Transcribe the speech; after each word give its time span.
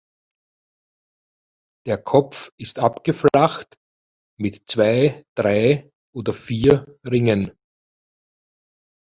Der 1.85 1.99
Kopf 1.99 2.49
ist 2.57 2.79
abgeflacht 2.79 3.75
mit 4.39 4.63
zwei, 4.67 5.23
drei 5.35 5.91
oder 6.11 6.33
vier 6.33 6.97
Ringen. 7.05 7.51